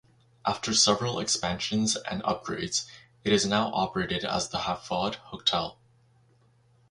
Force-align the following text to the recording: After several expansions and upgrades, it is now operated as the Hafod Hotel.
After 0.47 0.73
several 0.73 1.19
expansions 1.19 1.95
and 1.95 2.23
upgrades, 2.23 2.87
it 3.23 3.31
is 3.31 3.45
now 3.45 3.69
operated 3.71 4.25
as 4.25 4.49
the 4.49 4.57
Hafod 4.61 5.13
Hotel. 5.29 5.77